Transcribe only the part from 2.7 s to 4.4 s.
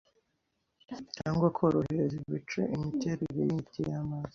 imiterere yimiti yamazi